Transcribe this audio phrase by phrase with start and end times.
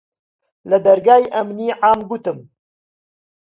[0.69, 2.37] لە دەرگای ئەمنی عام گوتم: